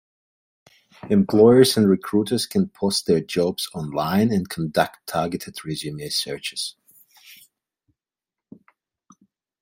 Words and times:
Employers 1.11 1.77
and 1.77 1.87
recruiters 1.87 2.47
can 2.47 2.69
post 2.69 3.05
their 3.05 3.21
jobs 3.21 3.69
online 3.75 4.31
and 4.33 4.49
conduct 4.49 5.05
targeted 5.05 5.63
resume 5.63 6.09
searches. 6.09 6.75